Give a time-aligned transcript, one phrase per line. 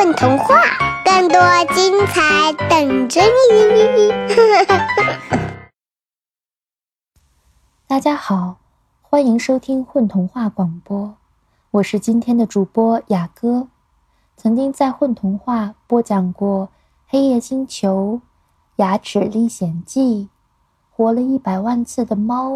[0.00, 0.54] 混童话，
[1.04, 1.38] 更多
[1.74, 4.08] 精彩等着你！
[7.86, 8.56] 大家好，
[9.02, 11.16] 欢迎收听混童话广播，
[11.72, 13.68] 我是今天的主播雅哥。
[14.38, 16.68] 曾经在混童话播讲过
[17.06, 18.14] 《黑夜星球》
[18.76, 20.22] 《牙齿历险记》
[20.96, 22.52] 《活了一百万次的猫》，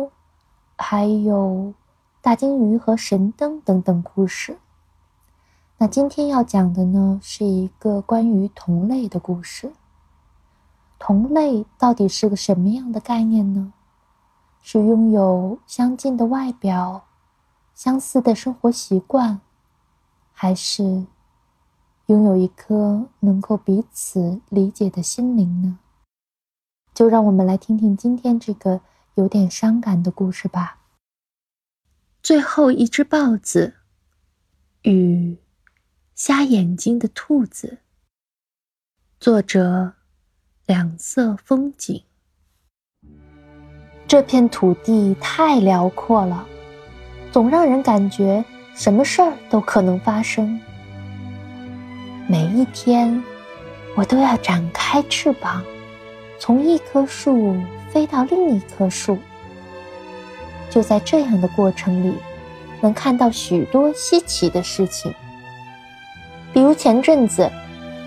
[0.78, 1.36] 还有
[2.22, 4.56] 《大鲸鱼和神灯》等等故事。
[5.78, 9.72] 那今天要讲的呢，是一个关于同类的故事。
[10.98, 13.72] 同类到底是个什么样的概念呢？
[14.62, 17.04] 是拥有相近的外表、
[17.74, 19.40] 相似的生活习惯，
[20.32, 21.04] 还是
[22.06, 25.78] 拥有一颗能够彼此理解的心灵呢？
[26.94, 28.80] 就让我们来听听今天这个
[29.16, 30.78] 有点伤感的故事吧。
[32.22, 33.74] 最后一只豹子。
[36.14, 37.78] 瞎眼睛的兔子。
[39.18, 39.94] 作者：
[40.64, 42.04] 两色风景。
[44.06, 46.46] 这片土地太辽阔了，
[47.32, 48.44] 总让人感觉
[48.76, 50.60] 什么事儿都可能发生。
[52.28, 53.20] 每一天，
[53.96, 55.64] 我都要展开翅膀，
[56.38, 59.18] 从一棵树飞到另一棵树。
[60.70, 62.14] 就在这样的过程里，
[62.80, 65.12] 能看到许多稀奇的事情。
[66.54, 67.50] 比如前阵子，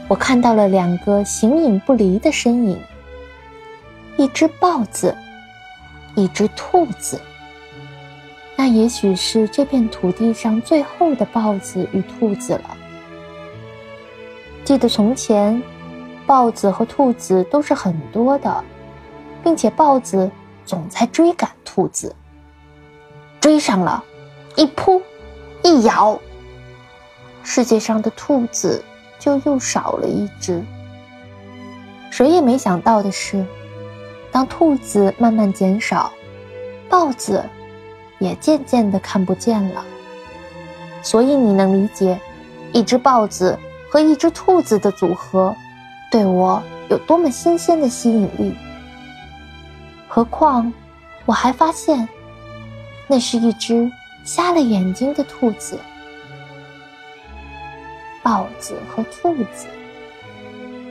[0.07, 2.79] 我看到了两个形影不离的身影：
[4.15, 5.13] 一只豹子，
[6.15, 7.19] 一只兔子。
[8.55, 12.77] 那也许是这片土地上最后的豹子与兔子了。
[14.63, 15.61] 记得从前，
[16.25, 18.63] 豹子和兔子都是很多的，
[19.43, 20.31] 并且豹子
[20.65, 22.15] 总在追赶兔子，
[23.41, 24.01] 追上了，
[24.55, 25.01] 一扑，
[25.63, 26.17] 一咬。
[27.49, 28.83] 世界上的兔子
[29.17, 30.61] 就又少了一只。
[32.11, 33.43] 谁也没想到的是，
[34.33, 36.11] 当兔子慢慢减少，
[36.89, 37.41] 豹子
[38.19, 39.85] 也渐渐的看不见了。
[41.01, 42.19] 所以你能理解，
[42.73, 43.57] 一只豹子
[43.89, 45.55] 和一只兔子的组合，
[46.11, 48.53] 对我有多么新鲜的吸引力。
[50.09, 50.71] 何况，
[51.25, 52.07] 我还发现，
[53.07, 53.89] 那是一只
[54.25, 55.79] 瞎了眼睛的兔子。
[58.27, 59.67] 豹子和兔子，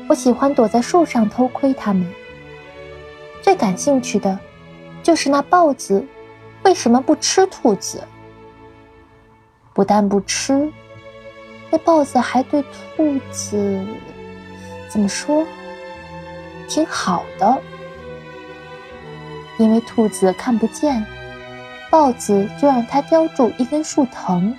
[0.09, 2.11] 我喜欢躲在树上偷窥它们。
[3.43, 4.39] 最感兴趣的，
[5.03, 6.03] 就是那豹子
[6.63, 8.03] 为什么不吃兔子？
[9.75, 10.73] 不但不吃，
[11.71, 12.63] 那豹子还对
[12.97, 13.87] 兔子
[14.89, 15.47] 怎么说？
[16.67, 17.59] 挺好的。
[19.59, 21.05] 因为兔子看不见，
[21.91, 24.55] 豹子就让它叼住一根树藤，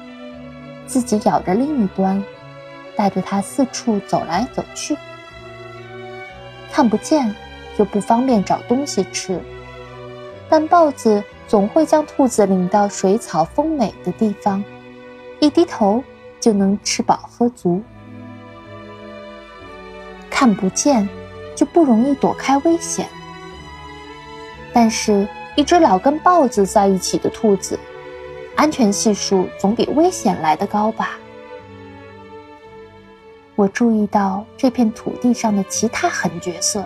[0.86, 2.24] 自己咬着另一端。
[2.98, 4.98] 带着它四处走来走去，
[6.74, 7.34] 看不见
[7.78, 9.40] 就不方便找东西吃，
[10.50, 14.64] 但豹子总会将兔子领到水草丰美的地方，
[15.40, 16.04] 一低头
[16.40, 17.82] 就能吃饱喝足。
[20.30, 21.08] 看不见
[21.56, 23.08] 就不容易躲开危险，
[24.74, 27.80] 但是，一只老跟豹子在一起的兔子，
[28.56, 31.18] 安全系数总比危险来得高吧。
[33.58, 36.86] 我注意到这片土地上的其他狠角色，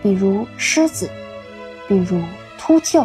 [0.00, 1.10] 比如狮子，
[1.88, 2.22] 比如
[2.56, 3.04] 秃鹫。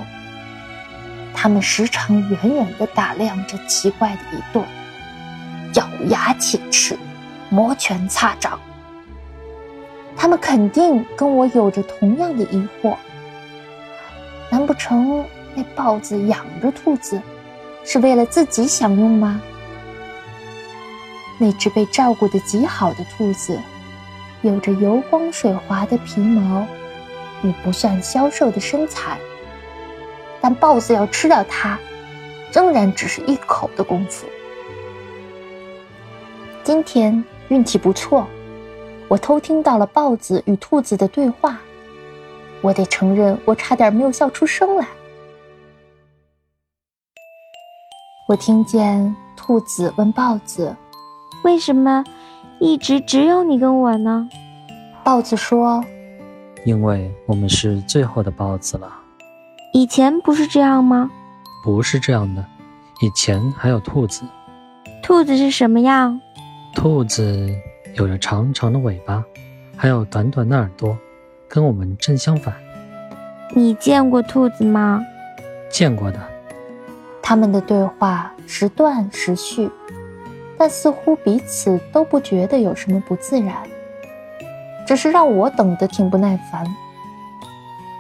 [1.34, 4.62] 他们时常远远地打量着奇怪的一对，
[5.74, 6.96] 咬牙切齿，
[7.50, 8.60] 摩拳擦掌。
[10.16, 12.96] 他们肯定跟我有着同样的疑惑：
[14.52, 17.20] 难不成那豹子养着兔子，
[17.84, 19.42] 是为了自己享用吗？
[21.42, 23.60] 那只被照顾得极好的兔子，
[24.44, 26.64] 有着油光水滑的皮毛
[27.42, 29.18] 与不算消瘦的身材，
[30.40, 31.80] 但豹子要吃掉它，
[32.54, 34.28] 仍然只是一口的功夫。
[36.64, 38.28] 今天运气不错，
[39.08, 41.60] 我偷听到了豹子与兔子的对话，
[42.62, 44.88] 我得承认，我差点没有笑出声来。
[48.28, 50.76] 我听见兔子问豹子。
[51.44, 52.04] 为什么
[52.60, 54.30] 一直只有你跟我呢？
[55.04, 55.84] 豹子说
[56.66, 58.88] ：“因为我们是最后的豹子了。
[59.74, 61.10] 以前不是这样吗？
[61.64, 62.46] 不是这样的，
[63.02, 64.24] 以前还有兔子。
[65.02, 66.22] 兔子是什么样？
[66.76, 67.50] 兔子
[67.96, 69.24] 有着长长的尾巴，
[69.76, 70.96] 还有短短的耳朵，
[71.48, 72.54] 跟我们正相反。
[73.56, 75.04] 你见过兔子吗？
[75.72, 76.20] 见过的。
[77.24, 79.68] 他们的对话时断时续。”
[80.62, 83.68] 但似乎彼此都不觉得有什么不自然，
[84.86, 86.64] 只是让我等得挺不耐烦。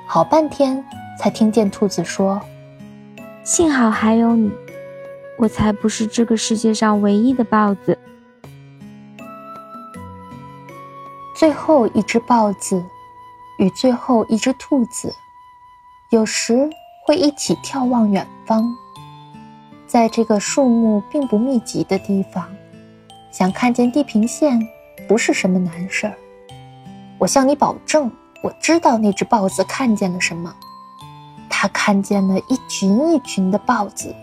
[0.05, 0.85] 好半天
[1.17, 2.39] 才听见兔子说
[3.43, 4.51] ：“幸好还有你，
[5.39, 7.97] 我才不是这个世界上唯一的豹子。”
[11.35, 12.85] 最后一只豹子
[13.57, 15.11] 与最后一只兔子，
[16.11, 16.69] 有时
[17.07, 18.63] 会一起眺望远方。
[19.91, 22.47] 在这个树木并不密集的地方，
[23.29, 24.57] 想看见地平线
[25.05, 26.13] 不是什么难事儿。
[27.17, 28.09] 我向你保证，
[28.41, 30.55] 我知道那只豹子看见了什么。
[31.49, 34.15] 它看见了一群一群的豹子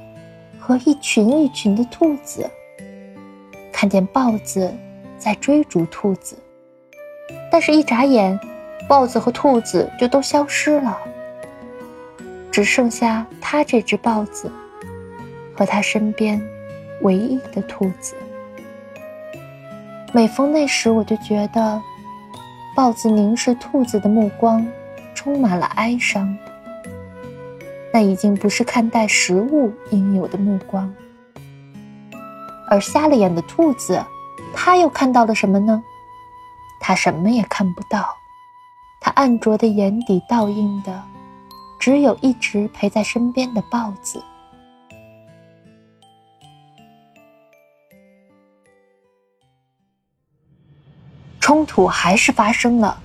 [0.58, 2.50] 和一群一群的兔子，
[3.70, 4.74] 看见豹子
[5.18, 6.34] 在追逐兔子，
[7.52, 8.40] 但是，一眨眼，
[8.88, 10.96] 豹子和兔子就都消失了，
[12.50, 14.50] 只剩下它这只豹子。
[15.58, 16.40] 和他身边
[17.02, 18.14] 唯一的兔子。
[20.12, 21.82] 每逢那时，我就觉得
[22.76, 24.64] 豹子凝视兔子的目光
[25.16, 26.32] 充满了哀伤。
[27.92, 30.94] 那已经不是看待食物应有的目光。
[32.70, 34.00] 而瞎了眼的兔子，
[34.54, 35.82] 它又看到了什么呢？
[36.80, 38.14] 它什么也看不到。
[39.00, 41.02] 它暗浊的眼底倒映的，
[41.80, 44.22] 只有一直陪在身边的豹子。
[51.48, 53.00] 冲突还是发生了，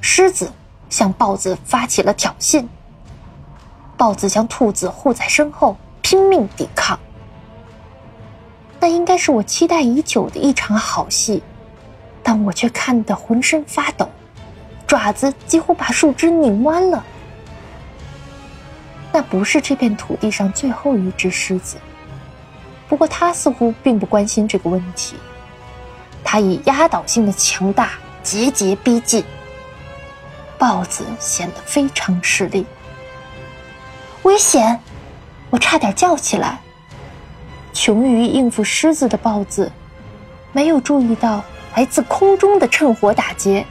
[0.00, 0.52] 狮子
[0.88, 2.64] 向豹子发起了挑衅，
[3.96, 6.96] 豹子将兔子护在身后，拼命抵抗。
[8.78, 11.42] 那应该是我期待已久的一场好戏，
[12.22, 14.08] 但我却看得浑身发抖，
[14.86, 17.04] 爪子几乎把树枝拧弯了。
[19.12, 21.78] 那不是这片土地上最后一只狮子，
[22.86, 25.16] 不过它似乎并不关心这个问题。
[26.28, 27.90] 他以压倒性的强大
[28.20, 29.24] 节节逼近，
[30.58, 32.66] 豹子显得非常吃力。
[34.24, 34.80] 危险！
[35.50, 36.58] 我差点叫起来。
[37.72, 39.70] 穷于应付狮子的豹子，
[40.50, 41.44] 没有注意到
[41.76, 43.64] 来自空中的趁火打劫。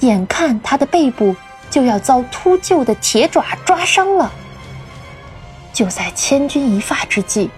[0.00, 1.36] 眼看他的背部
[1.70, 4.32] 就要遭秃鹫的铁爪抓伤了，
[5.72, 7.48] 就在千钧一发之际。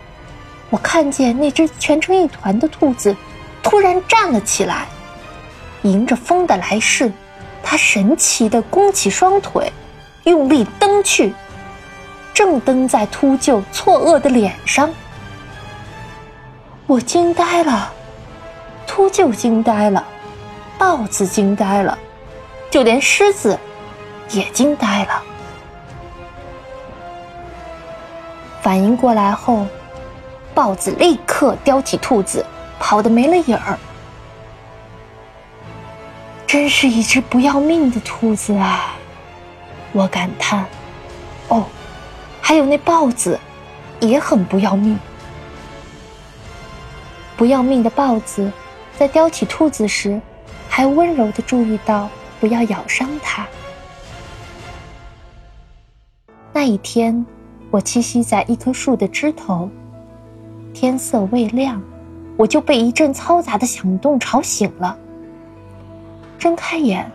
[0.68, 3.16] 我看见那只蜷成一团的兔子，
[3.62, 4.86] 突然站了起来，
[5.82, 7.12] 迎着风的来势，
[7.62, 9.72] 它神奇的弓起双腿，
[10.24, 11.32] 用力蹬去，
[12.34, 14.90] 正蹬在秃鹫错愕的脸上。
[16.88, 17.92] 我惊呆了，
[18.88, 20.04] 秃鹫惊呆了，
[20.78, 21.96] 豹子惊呆了，
[22.70, 23.56] 就连狮子
[24.30, 25.22] 也惊呆了。
[28.60, 29.64] 反应过来后。
[30.56, 32.42] 豹子立刻叼起兔子，
[32.80, 33.78] 跑得没了影儿。
[36.46, 38.94] 真是一只不要命的兔子啊！
[39.92, 40.64] 我感叹。
[41.48, 41.66] 哦，
[42.40, 43.38] 还有那豹子，
[44.00, 44.98] 也很不要命。
[47.36, 48.50] 不要命的豹子，
[48.98, 50.18] 在叼起兔子时，
[50.70, 52.08] 还温柔的注意到
[52.40, 53.46] 不要咬伤它。
[56.50, 57.26] 那一天，
[57.70, 59.68] 我栖息在一棵树的枝头。
[60.78, 61.82] 天色未亮，
[62.36, 64.94] 我就被一阵嘈杂的响动吵醒了。
[66.38, 67.10] 睁开眼，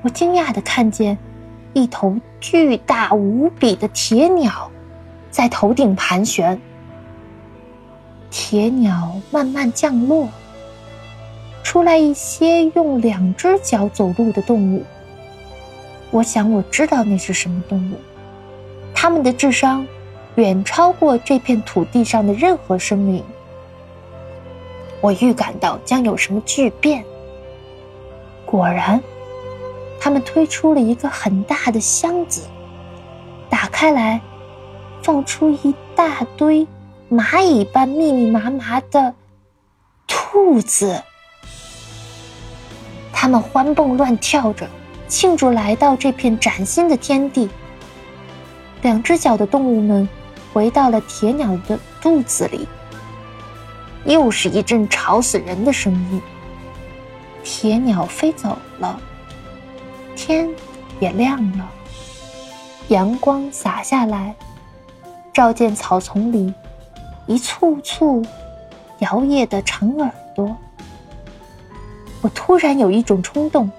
[0.00, 1.18] 我惊讶的看见
[1.74, 4.70] 一头巨大无比的铁鸟
[5.30, 6.58] 在头顶盘旋。
[8.30, 10.26] 铁鸟慢慢降落，
[11.62, 14.82] 出来一些用两只脚走路的动物。
[16.10, 17.96] 我想我知道那是什么动物，
[18.94, 19.86] 它们的智商。
[20.40, 23.22] 远超过这片土地上的任何生灵。
[25.00, 27.04] 我预感到将有什么巨变。
[28.44, 29.00] 果然，
[30.00, 32.42] 他们推出了一个很大的箱子，
[33.48, 34.20] 打开来，
[35.02, 36.66] 放出一大堆
[37.10, 39.14] 蚂蚁般密密麻麻的
[40.06, 41.00] 兔子。
[43.12, 44.66] 它们欢蹦乱跳着，
[45.06, 47.48] 庆祝来到这片崭新的天地。
[48.82, 50.08] 两只脚的动物们。
[50.52, 52.66] 回到了铁鸟的肚子里，
[54.04, 56.20] 又是一阵吵死人的声音。
[57.44, 59.00] 铁鸟飞走了，
[60.16, 60.48] 天
[60.98, 61.70] 也亮了，
[62.88, 64.34] 阳光洒下来，
[65.32, 66.52] 照见草丛里
[67.26, 68.22] 一簇簇
[68.98, 70.56] 摇曳的长耳朵。
[72.22, 73.70] 我突然有一种冲动，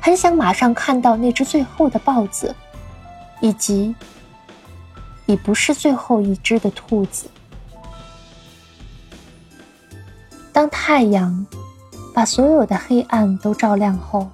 [0.00, 2.54] 很想马上看到那只最后的豹子，
[3.40, 3.94] 以及。
[5.26, 7.28] 已不是最后一只的兔子。
[10.52, 11.46] 当太阳
[12.14, 14.26] 把所有的黑暗都照亮后，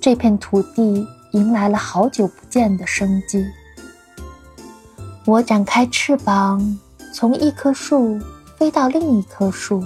[0.00, 3.44] 这片土地迎来了好久不见的生机。
[5.24, 6.78] 我展开翅膀，
[7.14, 8.20] 从一棵树
[8.56, 9.82] 飞到另一棵树，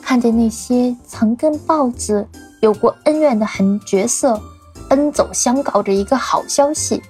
[0.00, 2.26] 看见那些曾跟豹子
[2.62, 4.40] 有过恩怨的狠角色，
[4.88, 7.02] 奔走相告着一个好消息，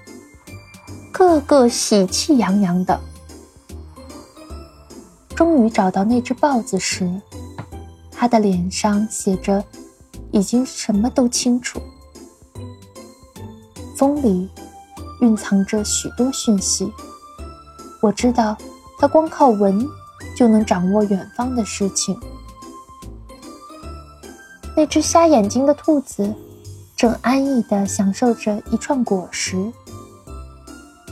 [1.19, 3.01] 个个喜气洋洋的。
[5.35, 7.11] 终于找到那只豹子时，
[8.11, 9.65] 他的脸上写着
[10.31, 11.81] “已经什么都清楚”。
[13.97, 14.51] 风里
[15.23, 16.93] 蕴藏着许多讯息，
[18.03, 18.55] 我知道
[18.99, 19.89] 他光靠闻
[20.37, 22.15] 就能掌握远方的事情。
[24.77, 26.31] 那只瞎眼睛的兔子
[26.95, 29.73] 正安逸地享受着一串果实，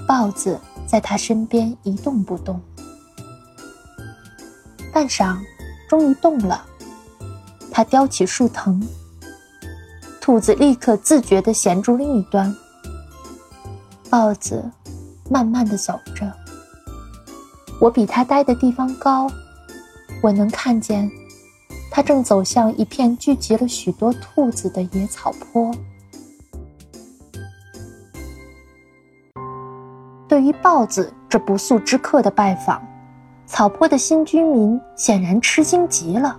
[0.07, 2.61] 豹子在他身边一动不动。
[4.93, 5.37] 半晌，
[5.89, 6.65] 终于动了。
[7.71, 8.81] 他叼起树藤，
[10.21, 12.55] 兔子立刻自觉地衔住另一端。
[14.09, 14.71] 豹子
[15.29, 16.33] 慢慢地走着。
[17.81, 19.29] 我比它待的地方高，
[20.23, 21.11] 我能看见，
[21.91, 25.75] 它正走向一片聚集了许多兔子的野草坡。
[30.35, 32.85] 对于豹子这不速之客的拜访。
[33.47, 36.37] 草坡的新居民显然吃惊极了，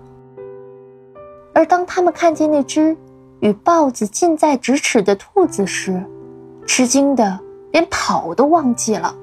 [1.53, 2.97] 而当他们看见那只
[3.39, 6.03] 与豹子近在咫尺的兔子时，
[6.67, 7.39] 吃惊的
[7.71, 9.15] 连跑都忘记了。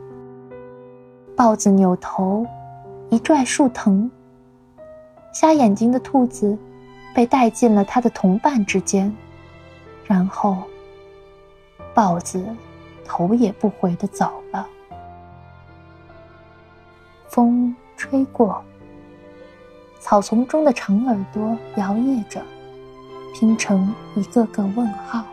[1.37, 2.47] 豹子扭头
[3.11, 4.11] 一拽树藤，
[5.35, 6.57] 瞎眼睛的兔子
[7.14, 9.14] 被带进了它的同伴之间，
[10.07, 10.57] 然后
[11.93, 12.43] 豹子
[13.14, 14.66] 头也不回的走了。
[17.28, 18.64] 风吹过，
[20.00, 22.40] 草丛中的长耳朵摇曳着，
[23.35, 25.26] 拼成一个个问号。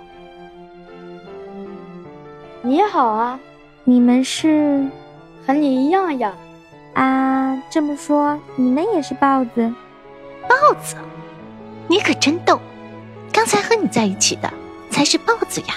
[2.62, 3.39] 你好啊，
[3.86, 4.86] 你们是？
[5.48, 6.33] 和你一样呀。
[6.95, 9.74] 啊，这么说你们也是豹子？
[10.50, 10.98] 豹子？
[11.88, 12.59] 你可真逗！
[13.31, 14.51] 刚才和你在一起的
[14.91, 15.75] 才是豹子呀。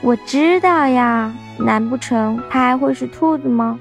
[0.00, 3.78] 我知道呀，难不成他还会是兔子吗？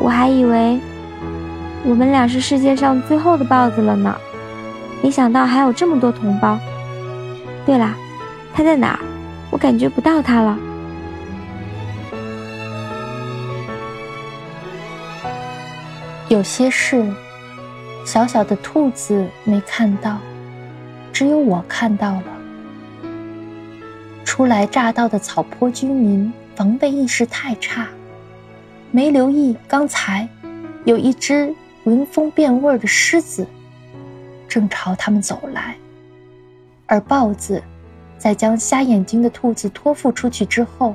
[0.00, 0.78] 我还以为
[1.84, 4.14] 我们俩是世界上最后的豹子了呢，
[5.02, 6.58] 没想到还有这么多同胞。
[7.64, 7.94] 对了，
[8.52, 8.98] 他在哪儿？
[9.50, 10.58] 我感觉不到他了。
[16.28, 17.06] 有些事，
[18.04, 20.18] 小小的兔子没看到，
[21.12, 22.37] 只有我看到了。
[24.38, 27.88] 初来乍到的草坡居民防备意识太差。
[28.92, 30.28] 没留意，刚才
[30.84, 31.52] 有一只
[31.82, 33.44] 闻风变味的狮子
[34.46, 35.76] 正朝他们走来，
[36.86, 37.60] 而豹子
[38.16, 40.94] 在将瞎眼睛的兔子托付出去之后，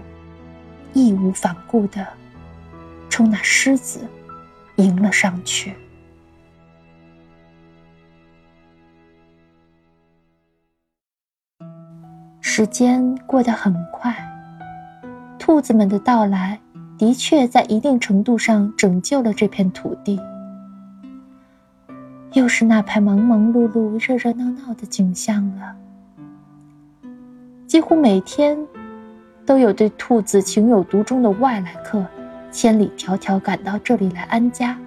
[0.93, 2.07] 义无反顾地
[3.09, 3.99] 冲那狮子
[4.77, 5.73] 迎了上去。
[12.55, 14.15] 时间过得很快，
[15.39, 16.59] 兔子们的到来。
[16.99, 20.19] 的确，在一定程度上拯救了这片土地。
[22.33, 25.75] 又是那排忙忙碌碌、热热闹闹的景象了。
[27.65, 28.55] 几乎每天，
[29.47, 32.05] 都有对兔子情有独钟的外来客，
[32.51, 34.77] 千里迢迢赶到这里来安家。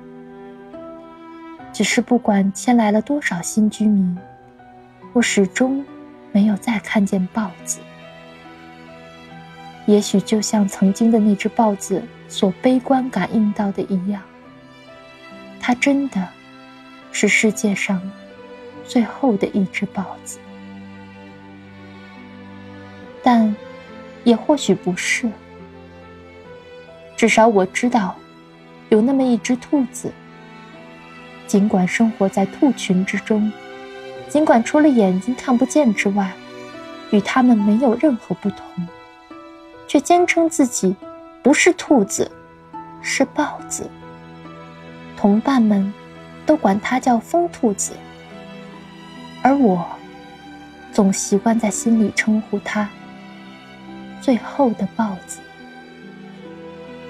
[1.73, 4.17] 只是不管迁来了多少新居民，
[5.13, 5.85] 我始终
[6.37, 7.81] 没有再看见豹子。
[9.87, 14.21] 也许就像曾经的那只豹子所悲观感应到的一样，
[15.59, 16.29] 它真的
[17.11, 18.03] 是世界上
[18.85, 20.39] 最后的一只豹子。
[23.23, 23.57] 但
[24.23, 25.31] 也或许不是。
[27.17, 28.15] 至少我知道，
[28.91, 30.13] 有那么一只兔子，
[31.47, 33.51] 尽管生活在兔群之中，
[34.29, 36.33] 尽管除了眼睛看不见之外，
[37.11, 38.59] 与它们没有任何不同。
[39.89, 40.97] 却坚称自己
[41.45, 42.29] 不是兔子，
[43.01, 43.89] 是豹子。
[45.17, 45.95] 同伴们
[46.45, 47.93] 都管它叫疯兔子，
[49.43, 49.87] 而我
[50.93, 52.89] 总习惯在心里称呼它
[54.21, 55.39] “最后的豹子”。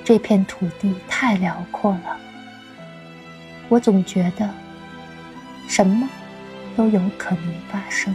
[0.04, 2.18] 这片土地太辽阔了，
[3.70, 4.48] 我总觉得
[5.66, 6.06] 什么
[6.76, 8.14] 都有可能发生。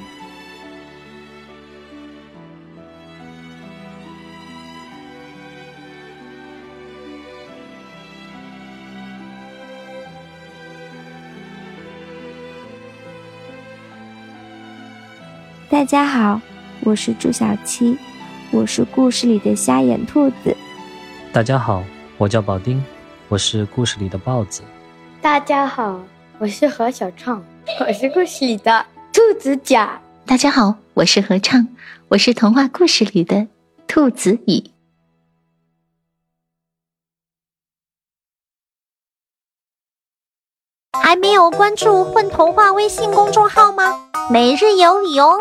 [15.68, 16.40] 大家好
[16.82, 17.98] 我是朱小七
[18.52, 20.56] 我是故事里的瞎眼兔子。
[21.34, 21.84] 大家好
[22.18, 22.84] 我叫宝丁
[23.28, 24.62] 我是故事里的豹子。
[25.22, 26.00] 大家好
[26.38, 27.44] 我是何小畅。
[27.80, 30.00] 我是故事里的兔子甲。
[30.26, 31.68] 大家好，我是合唱，
[32.10, 33.48] 我是童话故事里的
[33.88, 34.72] 兔子乙。
[41.02, 44.10] 还没有关注“混童话”微信公众号吗？
[44.30, 45.38] 每日有礼哦！